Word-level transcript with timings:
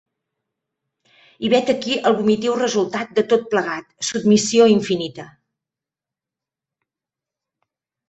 I 1.47 1.51
vet 1.55 1.69
aquí 1.73 1.97
el 2.11 2.17
vomitiu 2.21 2.57
resultat 2.63 3.13
de 3.21 3.25
tot 3.35 3.45
plegat: 3.53 3.87
submissió 4.11 4.69
infinita. 4.75 5.29